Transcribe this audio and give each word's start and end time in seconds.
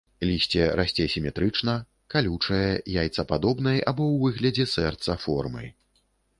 Лісце 0.27 0.61
расце 0.79 1.05
сіметрычна, 1.15 1.75
калючае, 2.15 2.71
яйцападобнай, 3.03 3.77
або 3.95 4.01
ў 4.13 4.27
выглядзе 4.27 4.65
сэрца, 4.75 5.23
формы. 5.29 5.63